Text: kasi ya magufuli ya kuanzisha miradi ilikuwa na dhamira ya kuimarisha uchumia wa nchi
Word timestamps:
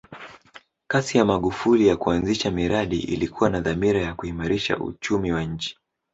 kasi 0.87 1.17
ya 1.17 1.25
magufuli 1.25 1.87
ya 1.87 1.97
kuanzisha 1.97 2.51
miradi 2.51 2.99
ilikuwa 2.99 3.49
na 3.49 3.59
dhamira 3.61 4.01
ya 4.01 4.13
kuimarisha 4.15 4.77
uchumia 4.79 5.35
wa 5.35 5.43
nchi 5.43 5.79